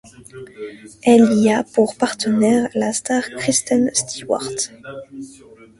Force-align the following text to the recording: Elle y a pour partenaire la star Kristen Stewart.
Elle 1.03 1.31
y 1.31 1.51
a 1.51 1.63
pour 1.63 1.95
partenaire 1.95 2.67
la 2.73 2.91
star 2.91 3.21
Kristen 3.37 3.91
Stewart. 3.93 4.71